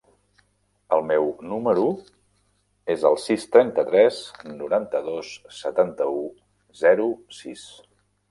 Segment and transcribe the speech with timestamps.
[0.95, 1.83] El meu número
[2.93, 4.23] es el sis, trenta-tres,
[4.63, 6.19] noranta-dos, setanta-u,
[6.83, 7.09] zero,
[7.43, 7.69] sis.